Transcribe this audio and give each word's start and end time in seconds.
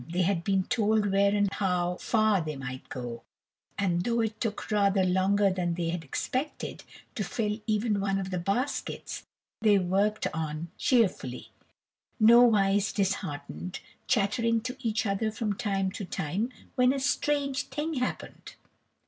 They 0.09 0.23
had 0.23 0.43
been 0.43 0.63
told 0.63 1.11
where 1.11 1.31
and 1.35 1.47
how 1.53 1.97
far 1.97 2.41
they 2.41 2.55
might 2.55 2.89
go, 2.89 3.21
and 3.77 4.03
though 4.03 4.21
it 4.21 4.41
took 4.41 4.71
rather 4.71 5.03
longer 5.05 5.51
than 5.51 5.75
they 5.75 5.89
had 5.89 6.03
expected, 6.03 6.83
to 7.13 7.23
fill 7.23 7.59
even 7.67 7.99
one 8.01 8.17
of 8.17 8.31
the 8.31 8.39
baskets, 8.39 9.27
they 9.61 9.77
worked 9.77 10.25
on 10.33 10.71
cheerfully, 10.79 11.51
nowise 12.19 12.91
disheartened, 12.91 13.79
chattering 14.07 14.61
to 14.61 14.75
each 14.79 15.05
other 15.05 15.29
from 15.29 15.53
time 15.53 15.91
to 15.91 16.03
time, 16.05 16.51
when 16.73 16.93
a 16.93 16.99
strange 16.99 17.67
thing 17.67 17.93
happened. 17.99 18.55